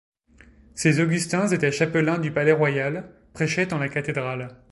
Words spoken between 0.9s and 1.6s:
Augustins